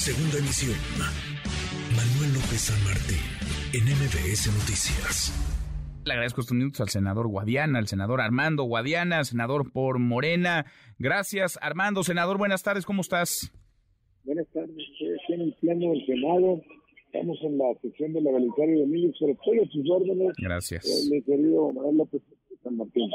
Segunda 0.00 0.38
emisión. 0.38 0.80
Manuel 1.92 2.32
López 2.32 2.72
San 2.72 2.80
Martín, 2.88 3.20
en 3.76 3.84
MBS 3.84 4.48
Noticias. 4.48 5.28
Le 6.06 6.14
agradezco 6.14 6.40
estos 6.40 6.56
minutos 6.56 6.80
al 6.80 6.88
senador 6.88 7.28
Guadiana, 7.28 7.78
al 7.78 7.86
senador 7.86 8.22
Armando 8.22 8.64
Guadiana, 8.64 9.24
senador 9.24 9.70
por 9.70 9.98
Morena. 9.98 10.64
Gracias, 10.98 11.58
Armando. 11.60 12.02
Senador, 12.02 12.38
buenas 12.38 12.62
tardes, 12.62 12.86
¿cómo 12.86 13.02
estás? 13.02 13.52
Buenas 14.24 14.46
tardes, 14.54 14.74
estoy 14.78 15.34
en 15.34 15.40
el 15.42 15.54
pleno 15.60 15.90
del 15.90 16.06
Senado. 16.06 16.62
Estamos 17.04 17.36
en 17.42 17.58
la 17.58 17.66
sección 17.82 18.14
de 18.14 18.22
la 18.22 18.32
Belisario 18.32 18.80
Domínguez, 18.80 19.14
pero 19.20 19.32
estoy 19.32 19.58
a 19.58 19.68
sus 19.68 19.90
órdenes. 19.90 20.32
Gracias. 20.38 20.86
Eh, 20.86 21.10
mi 21.10 21.20
querido 21.20 21.72
Manuel 21.74 21.98
López. 21.98 22.22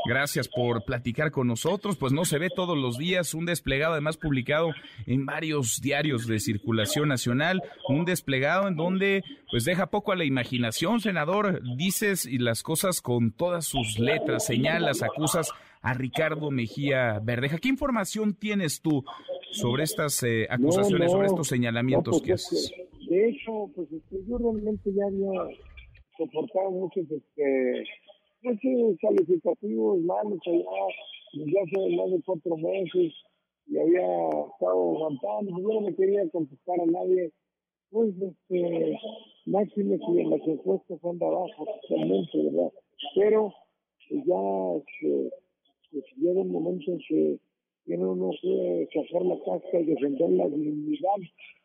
Gracias 0.08 0.48
por 0.48 0.84
platicar 0.86 1.32
con 1.32 1.48
nosotros. 1.48 1.98
Pues 1.98 2.14
no 2.14 2.26
se 2.26 2.40
ve 2.40 2.50
todos 2.50 2.78
los 2.78 2.98
días 2.98 3.34
un 3.34 3.46
desplegado, 3.46 3.94
además 3.94 4.18
publicado 4.18 4.70
en 5.06 5.26
varios 5.26 5.82
diarios 5.82 6.28
de 6.28 6.40
circulación 6.40 7.10
nacional, 7.10 7.62
un 7.90 8.06
desplegado 8.06 8.68
en 8.68 8.76
donde 8.76 9.24
pues 9.50 9.66
deja 9.66 9.88
poco 9.88 10.12
a 10.12 10.16
la 10.16 10.26
imaginación, 10.26 11.00
senador. 11.00 11.62
Dices 11.78 12.26
y 12.26 12.40
las 12.40 12.64
cosas 12.64 13.02
con 13.02 13.32
todas 13.32 13.66
sus 13.66 14.00
letras, 14.00 14.46
señalas, 14.46 15.04
acusas 15.04 15.52
a 15.82 15.94
Ricardo 15.94 16.50
Mejía 16.52 17.20
Verdeja. 17.24 17.58
¿Qué 17.60 17.70
información 17.70 18.34
tienes 18.34 18.82
tú 18.82 19.04
sobre 19.52 19.84
estas 19.84 20.22
eh, 20.24 20.48
acusaciones, 20.50 21.00
No, 21.00 21.06
no, 21.06 21.12
sobre 21.12 21.28
estos 21.28 21.48
señalamientos 21.48 22.16
no, 22.16 22.22
que 22.22 22.32
pues, 22.32 22.46
haces? 22.46 22.74
De 23.08 23.30
hecho, 23.30 23.70
pues 23.76 23.92
este, 23.92 24.18
yo 24.28 24.38
realmente 24.38 24.90
ya 24.94 25.06
había 25.06 25.58
soportado 26.18 26.72
muchos 26.72 27.04
este, 27.04 27.84
pues, 28.46 28.60
eh, 28.64 28.98
calificativos 29.02 30.00
malos 30.02 30.40
allá 30.46 30.86
desde 31.34 31.60
hace 31.62 31.96
más 31.96 32.12
de 32.12 32.22
cuatro 32.24 32.58
meses 32.58 33.14
y 33.68 33.78
había 33.80 34.30
estado 34.30 34.96
aguantando. 34.96 35.60
Yo 35.60 35.68
no 35.74 35.82
me 35.82 35.96
quería 35.96 36.30
contestar 36.30 36.80
a 36.80 36.86
nadie. 36.86 37.32
Pues, 37.90 38.14
este, 38.22 39.00
máximo 39.46 39.98
que 39.98 40.22
en 40.22 40.30
las 40.30 40.48
encuestas 40.48 41.04
anda 41.04 41.28
abajo 41.28 41.66
totalmente, 41.82 42.44
¿verdad? 42.44 42.72
Pero 43.16 43.54
pues, 44.10 44.26
ya 44.26 44.76
este, 44.78 45.32
pues, 45.92 46.04
llega 46.18 46.42
un 46.42 46.52
momento 46.52 46.92
en 46.92 47.00
que 47.00 47.40
tiene 47.86 48.06
uno 48.06 48.32
que 48.42 48.88
sacar 48.94 49.26
la 49.26 49.38
casca 49.40 49.80
y 49.80 49.86
defender 49.86 50.30
la 50.32 50.48
dignidad 50.50 51.18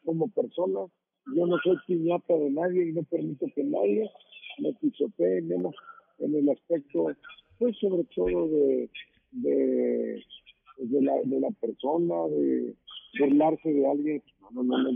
como 0.04 0.28
persona. 0.28 0.86
Yo 1.34 1.46
no 1.46 1.56
soy 1.62 1.76
piñata 1.86 2.34
de 2.36 2.50
nadie 2.50 2.88
y 2.88 2.92
no 2.92 3.02
permito 3.02 3.46
que 3.54 3.64
nadie 3.64 4.10
me 4.58 4.72
pisotee, 4.74 5.42
menos 5.42 5.74
en 6.20 6.34
el 6.34 6.48
aspecto, 6.50 7.06
pues 7.58 7.76
sobre 7.78 8.04
todo 8.14 8.48
de, 8.48 8.90
de, 9.32 10.24
de, 10.78 11.02
la, 11.02 11.14
de 11.24 11.40
la 11.40 11.50
persona, 11.52 12.14
de 12.28 12.74
burlarse 13.18 13.72
de 13.72 13.86
alguien. 13.86 14.22
No, 14.52 14.62
no, 14.62 14.82
no. 14.82 14.90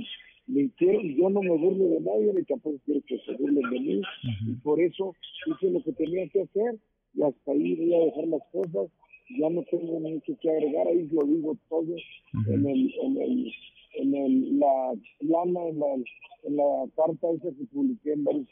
Ni 0.47 0.69
quiero, 0.71 1.01
yo 1.01 1.31
no 1.31 1.41
me 1.41 1.57
burlo 1.57 1.89
de 1.89 2.01
nadie, 2.01 2.35
ni 2.35 2.43
tampoco 2.45 2.79
quiero 2.85 3.01
que 3.07 3.19
se 3.19 3.33
burlen 3.33 3.71
de 3.71 3.81
mí. 3.81 4.03
Y 4.47 4.53
por 4.63 4.81
eso 4.81 5.15
hice 5.47 5.71
lo 5.71 5.83
que 5.83 5.93
tenía 5.93 6.29
que 6.29 6.43
hacer 6.43 6.79
y 7.15 7.23
hasta 7.23 7.53
ahí 7.53 7.75
voy 7.77 7.95
a 7.95 8.05
dejar 8.07 8.27
las 8.29 8.43
cosas. 8.53 8.91
Ya 9.41 9.49
no 9.49 9.63
tengo 9.71 10.01
mucho 10.01 10.37
que 10.41 10.51
agregar, 10.51 10.87
ahí 10.87 11.09
lo 11.11 11.25
digo 11.25 11.57
todo 11.71 11.95
en 12.49 12.67
el, 12.67 12.95
en 13.03 13.23
el, 13.23 13.53
en 13.95 14.15
el, 14.15 14.59
la 14.59 14.93
plana, 15.19 15.69
en 15.69 15.79
la, 15.79 15.95
en 16.43 16.57
la 16.57 16.91
carta 16.95 17.31
esa 17.31 17.57
que 17.57 17.65
publiqué 17.73 18.13
en 18.13 18.25
varios 18.25 18.47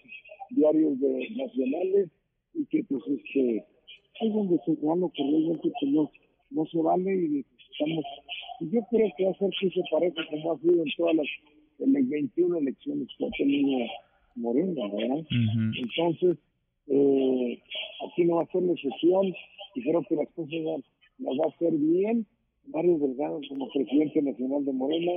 diarios 0.51 0.99
de, 0.99 1.29
nacionales 1.37 2.09
y 2.55 2.67
que 2.67 2.85
pues 2.85 3.03
este 3.09 3.65
es 4.21 4.33
donde 4.33 4.59
señalo 4.65 5.11
que 5.15 5.23
realmente 5.23 5.73
pues, 5.81 5.93
no, 5.93 6.11
no 6.51 6.67
se 6.67 6.79
vale 6.79 7.15
y 7.15 7.29
necesitamos 7.29 8.05
y 8.61 8.71
yo 8.71 8.81
creo 8.91 9.11
que 9.17 9.25
va 9.25 9.31
a 9.31 9.39
ser 9.39 9.51
que 9.61 9.71
se 9.71 9.81
parece 9.91 10.21
como 10.31 10.53
ha 10.53 10.59
sido 10.59 10.83
en 10.83 10.93
todas 10.97 11.17
las 11.17 11.27
en 11.79 11.93
las 11.95 12.09
21 12.09 12.59
elecciones 12.59 13.09
que 13.19 13.27
ha 13.27 13.31
tenido 13.31 13.87
Morena, 14.37 14.89
¿verdad? 14.89 15.25
Entonces, 15.31 16.39
eh, 16.89 17.63
aquí 18.07 18.25
no 18.25 18.37
va 18.37 18.43
a 18.43 18.53
ser 18.53 18.63
la 18.63 18.73
excepción 18.73 19.35
y 19.75 19.83
creo 19.83 20.03
que 20.09 20.17
las 20.17 20.29
cosas 20.31 20.83
las 21.19 21.39
va 21.39 21.45
a 21.47 21.49
hacer 21.49 21.73
bien. 21.73 22.27
Mario 22.67 22.99
Delgado 22.99 23.41
como 23.49 23.69
presidente 23.71 24.23
nacional 24.23 24.65
de 24.65 24.73
Morena, 24.73 25.13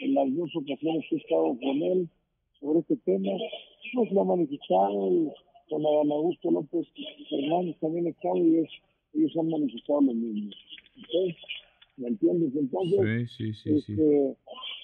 en 0.00 0.14
las 0.14 0.34
dos 0.34 0.50
ocasiones 0.54 1.04
que 1.10 1.16
he 1.16 1.18
estado 1.18 1.58
con 1.58 1.82
él 1.82 2.08
sobre 2.60 2.80
este 2.80 2.96
tema, 2.98 3.32
pues 3.94 4.12
lo 4.12 4.20
ha 4.20 4.24
manifestado 4.24 5.12
y 5.12 5.28
Adán 5.80 6.10
Augusto 6.12 6.50
López 6.50 6.86
Fernández 7.30 7.76
también 7.80 8.06
estado 8.08 8.36
y 8.38 8.58
es- 8.58 8.70
ellos 9.14 9.32
han 9.38 9.48
manifestado 9.48 10.00
lo 10.02 10.12
mismo. 10.14 10.50
¿Ok? 10.98 11.36
¿Me 11.96 12.08
entiendes? 12.08 12.52
Entonces, 12.56 13.30
Sí, 13.36 13.52
sí, 13.52 13.54
sí, 13.54 13.70
este, 13.76 14.36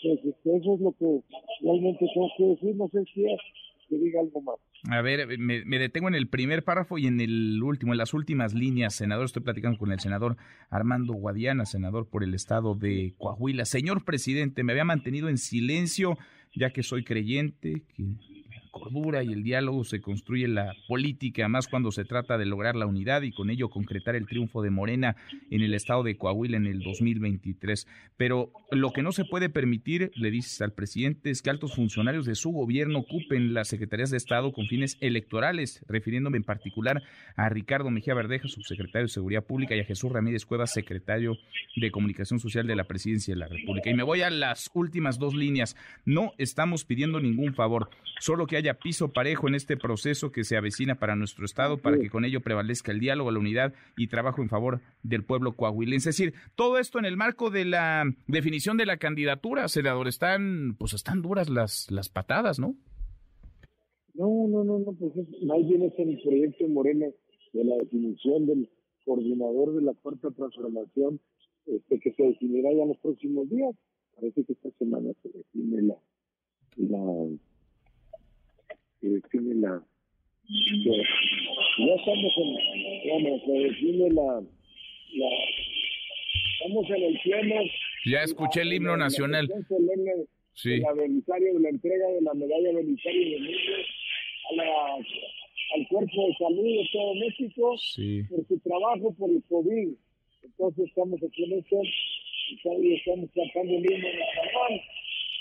pues, 0.02 0.18
este, 0.24 0.56
eso 0.56 0.74
es 0.74 0.80
lo 0.80 0.92
que 0.92 1.20
realmente 1.62 2.06
tengo 2.14 2.30
que 2.36 2.44
decir. 2.44 2.76
No 2.76 2.88
sé 2.88 3.04
si 3.12 3.24
es 3.24 3.40
que 3.88 3.98
diga 3.98 4.20
algo 4.20 4.40
más. 4.42 4.54
A 4.88 5.02
ver, 5.02 5.26
me, 5.38 5.64
me 5.64 5.78
detengo 5.80 6.06
en 6.08 6.14
el 6.14 6.28
primer 6.28 6.62
párrafo 6.62 6.96
y 6.98 7.06
en 7.06 7.20
el 7.20 7.60
último, 7.62 7.92
en 7.92 7.98
las 7.98 8.14
últimas 8.14 8.54
líneas, 8.54 8.94
senador. 8.94 9.24
Estoy 9.26 9.42
platicando 9.42 9.76
con 9.78 9.90
el 9.90 9.98
senador 9.98 10.36
Armando 10.70 11.12
Guadiana, 11.14 11.66
senador 11.66 12.08
por 12.08 12.22
el 12.22 12.32
estado 12.34 12.76
de 12.76 13.14
Coahuila. 13.18 13.64
Señor 13.64 14.04
presidente, 14.04 14.62
me 14.62 14.72
había 14.72 14.84
mantenido 14.84 15.28
en 15.28 15.36
silencio 15.38 16.16
ya 16.54 16.70
que 16.70 16.82
soy 16.84 17.02
creyente, 17.04 17.82
que 17.96 18.04
cordura 18.90 19.22
y 19.22 19.32
el 19.32 19.42
diálogo 19.42 19.84
se 19.84 20.00
construye 20.00 20.48
la 20.48 20.74
política, 20.88 21.48
más 21.48 21.68
cuando 21.68 21.92
se 21.92 22.04
trata 22.04 22.38
de 22.38 22.46
lograr 22.46 22.76
la 22.76 22.86
unidad 22.86 23.22
y 23.22 23.32
con 23.32 23.50
ello 23.50 23.68
concretar 23.68 24.16
el 24.16 24.26
triunfo 24.26 24.62
de 24.62 24.70
Morena 24.70 25.16
en 25.50 25.62
el 25.62 25.74
estado 25.74 26.02
de 26.02 26.16
Coahuila 26.16 26.56
en 26.56 26.66
el 26.66 26.80
2023. 26.80 27.86
Pero 28.16 28.52
lo 28.70 28.92
que 28.92 29.02
no 29.02 29.12
se 29.12 29.24
puede 29.24 29.48
permitir, 29.48 30.10
le 30.14 30.30
dices 30.30 30.60
al 30.60 30.72
presidente, 30.72 31.30
es 31.30 31.42
que 31.42 31.50
altos 31.50 31.74
funcionarios 31.74 32.26
de 32.26 32.34
su 32.34 32.50
gobierno 32.50 33.00
ocupen 33.00 33.54
las 33.54 33.68
secretarías 33.68 34.10
de 34.10 34.16
Estado 34.16 34.52
con 34.52 34.66
fines 34.66 34.98
electorales, 35.00 35.84
refiriéndome 35.88 36.38
en 36.38 36.44
particular 36.44 37.02
a 37.36 37.48
Ricardo 37.48 37.90
Mejía 37.90 38.14
Verdeja, 38.14 38.48
subsecretario 38.48 39.06
de 39.06 39.12
Seguridad 39.12 39.44
Pública, 39.44 39.76
y 39.76 39.80
a 39.80 39.84
Jesús 39.84 40.10
Ramírez 40.12 40.44
Cuevas, 40.44 40.72
secretario 40.72 41.36
de 41.76 41.90
Comunicación 41.90 42.40
Social 42.40 42.66
de 42.66 42.76
la 42.76 42.84
Presidencia 42.84 43.34
de 43.34 43.40
la 43.40 43.48
República. 43.48 43.90
Y 43.90 43.94
me 43.94 44.02
voy 44.02 44.22
a 44.22 44.30
las 44.30 44.70
últimas 44.74 45.18
dos 45.18 45.34
líneas. 45.34 45.76
No 46.04 46.32
estamos 46.38 46.84
pidiendo 46.84 47.20
ningún 47.20 47.54
favor, 47.54 47.90
solo 48.18 48.46
que 48.46 48.56
haya 48.56 48.79
piso 48.82 49.12
parejo 49.12 49.46
en 49.48 49.54
este 49.54 49.76
proceso 49.76 50.32
que 50.32 50.44
se 50.44 50.56
avecina 50.56 50.96
para 50.98 51.14
nuestro 51.16 51.44
Estado, 51.44 51.78
para 51.78 51.98
que 51.98 52.10
con 52.10 52.24
ello 52.24 52.40
prevalezca 52.40 52.90
el 52.92 53.00
diálogo, 53.00 53.30
la 53.30 53.38
unidad 53.38 53.72
y 53.96 54.08
trabajo 54.08 54.42
en 54.42 54.48
favor 54.48 54.80
del 55.02 55.22
pueblo 55.24 55.52
coahuilense. 55.52 56.10
Es 56.10 56.16
decir, 56.16 56.34
todo 56.56 56.78
esto 56.78 56.98
en 56.98 57.04
el 57.04 57.16
marco 57.16 57.50
de 57.50 57.64
la 57.64 58.04
definición 58.26 58.76
de 58.76 58.86
la 58.86 58.96
candidatura, 58.96 59.68
senador. 59.68 60.08
Están, 60.08 60.74
pues 60.78 60.92
están 60.94 61.22
duras 61.22 61.48
las, 61.48 61.90
las 61.90 62.08
patadas, 62.08 62.58
¿no? 62.58 62.74
No, 64.14 64.48
no, 64.48 64.64
no, 64.64 64.78
no, 64.80 64.92
pues 64.92 65.16
es- 65.16 65.42
más 65.44 65.66
bien 65.66 65.82
es 65.82 65.92
el 65.98 66.20
proyecto 66.22 66.66
Morena 66.68 67.06
de 67.52 67.64
la 67.64 67.76
definición 67.76 68.46
del 68.46 68.68
coordinador 69.04 69.74
de 69.74 69.82
la 69.82 69.94
cuarta 69.94 70.30
transformación 70.30 71.20
este, 71.66 71.98
que 72.00 72.12
se 72.12 72.22
definirá 72.24 72.70
ya 72.72 72.82
en 72.82 72.88
los 72.88 72.98
próximos 72.98 73.48
días. 73.48 73.74
Parece 74.14 74.44
que 74.44 74.52
esta 74.52 74.70
semana 74.78 75.10
se 75.22 75.28
define 75.30 75.82
la, 75.82 75.96
la 76.76 77.28
se 79.00 79.08
define 79.08 79.54
la 79.60 79.82
que- 80.48 81.02
ya 81.86 81.94
estamos 81.94 82.32
en 82.36 83.22
bueno, 83.22 83.40
se 83.46 83.52
define 83.52 84.10
la, 84.10 84.42
la 85.14 85.28
estamos 86.54 86.90
en 86.90 87.02
el 87.04 87.20
pleno 87.22 87.54
Ya 88.06 88.22
escuché 88.22 88.62
el 88.62 88.72
himno 88.72 88.90
la- 88.92 88.96
la 88.98 89.04
nacional. 89.04 89.46
de 89.46 90.26
Sí. 90.54 90.78
la 90.80 90.92
Belisario, 90.92 91.58
la 91.58 91.68
entrega 91.70 92.06
de 92.08 92.20
la 92.22 92.34
medalla 92.34 92.72
Belisario 92.72 93.30
de 93.30 93.40
México 93.40 93.72
a 94.50 94.54
la, 94.56 94.94
al 94.94 95.88
cuerpo 95.88 96.26
de 96.26 96.34
salud 96.34 96.64
de 96.64 96.88
todo 96.92 97.14
México 97.14 97.76
Sí. 97.78 98.22
por 98.28 98.46
su 98.46 98.58
trabajo 98.60 99.14
por 99.18 99.30
el 99.30 99.42
COVID. 99.48 99.88
Entonces 100.42 100.88
estamos 100.88 101.20
aquí 101.22 101.44
en 101.44 101.58
esto, 101.60 101.76
y 102.82 102.94
estamos 102.94 103.30
tratando 103.32 103.72
el 103.76 103.84
himno 103.84 104.08
nacional, 104.08 104.82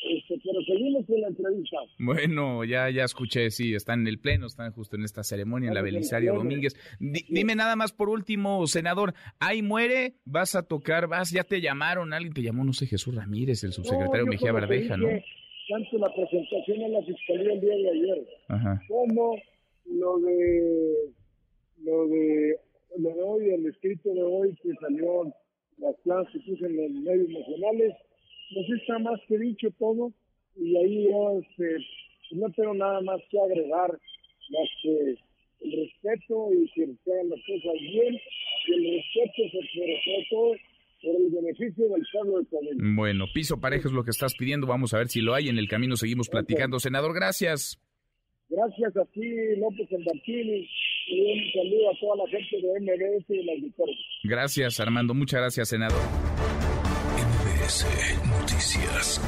este, 0.09 0.39
pero 0.43 0.61
seguimos 0.63 1.05
con 1.05 1.21
la 1.21 1.27
entrevista. 1.27 1.77
Bueno, 1.99 2.63
ya, 2.63 2.89
ya 2.89 3.03
escuché, 3.03 3.49
sí, 3.51 3.73
están 3.75 4.01
en 4.01 4.07
el 4.07 4.19
pleno, 4.19 4.47
están 4.47 4.71
justo 4.71 4.95
en 4.95 5.03
esta 5.03 5.23
ceremonia, 5.23 5.69
en 5.69 5.75
la 5.75 5.81
Belisario. 5.81 6.33
Domínguez. 6.33 6.75
Di- 6.99 7.25
dime 7.29 7.55
nada 7.55 7.75
más 7.75 7.91
por 7.93 8.09
último, 8.09 8.65
senador, 8.67 9.13
ahí 9.39 9.61
muere, 9.61 10.15
vas 10.25 10.55
a 10.55 10.63
tocar, 10.67 11.07
vas, 11.07 11.31
ya 11.31 11.43
te 11.43 11.61
llamaron, 11.61 12.13
alguien 12.13 12.33
te 12.33 12.41
llamó, 12.41 12.63
no 12.63 12.73
sé, 12.73 12.87
Jesús 12.87 13.13
Ramírez, 13.15 13.63
el 13.63 13.71
subsecretario 13.73 14.25
No, 14.25 14.31
Mejía 14.31 14.51
Verdeja, 14.51 14.97
¿no? 14.97 15.07
Tanto 15.69 15.97
la 15.99 16.13
presentación 16.15 16.81
en 16.81 16.93
la 16.93 17.01
fiscalía 17.03 17.53
el 17.53 17.61
día 17.61 17.75
de 17.75 17.89
ayer, 17.91 18.27
Ajá. 18.47 18.81
como 18.87 19.35
lo 19.85 20.19
de 20.19 20.93
lo 21.83 22.07
de 22.07 22.55
lo 22.97 23.09
de 23.09 23.21
hoy, 23.21 23.49
el 23.51 23.65
escrito 23.67 24.09
de 24.13 24.23
hoy 24.23 24.55
que 24.63 24.69
salió 24.81 25.31
las 25.77 25.95
clases 26.03 26.33
que 26.33 26.39
puse 26.51 26.65
en 26.65 26.75
los 26.75 26.91
medios 27.03 27.29
nacionales, 27.29 27.93
pues 28.53 28.69
está 28.81 28.99
más 28.99 29.19
que 29.27 29.37
dicho 29.37 29.69
todo 29.77 30.11
y 30.55 30.75
ahí 30.77 31.03
yo 31.09 31.39
este, 31.39 31.85
no 32.31 32.49
tengo 32.51 32.73
nada 32.73 33.01
más 33.01 33.21
que 33.29 33.39
agregar 33.39 33.91
más 33.91 34.69
que 34.81 35.15
el 35.61 35.71
respeto 35.71 36.49
y 36.53 36.69
que 36.71 36.87
se 37.03 37.13
hagan 37.13 37.29
las 37.29 37.39
cosas 37.45 37.79
bien 37.79 38.19
y 38.67 38.73
el 38.73 38.95
respeto 38.97 39.57
sobre 39.73 40.27
todo 40.29 40.55
por 41.01 41.15
el 41.15 41.29
beneficio 41.31 41.87
del 41.89 42.05
pueblo 42.11 42.39
de 42.39 42.45
Coahuila. 42.47 42.95
Bueno, 42.95 43.25
piso 43.33 43.59
parejo 43.59 43.87
es 43.87 43.93
lo 43.93 44.03
que 44.03 44.11
estás 44.11 44.35
pidiendo. 44.35 44.67
Vamos 44.67 44.93
a 44.93 44.97
ver 44.97 45.07
si 45.07 45.21
lo 45.21 45.33
hay. 45.33 45.47
En 45.47 45.57
el 45.57 45.69
camino 45.69 45.95
seguimos 45.95 46.27
platicando. 46.27 46.77
Senador, 46.79 47.13
gracias. 47.13 47.79
Gracias 48.49 48.97
a 48.97 49.05
ti, 49.05 49.29
López 49.57 49.87
Martínez, 49.91 50.67
y 51.07 51.21
un 51.21 51.51
saludo 51.53 51.89
a 51.91 51.99
toda 51.99 52.25
la 52.25 52.29
gente 52.31 52.57
de 52.57 52.79
MBS 52.81 53.29
y 53.29 53.43
las 53.43 53.61
victorias. 53.61 53.99
Gracias, 54.23 54.79
Armando. 54.79 55.13
Muchas 55.13 55.39
gracias, 55.39 55.69
senador. 55.69 55.99
MBS 57.69 58.17
Noticias. 58.25 59.21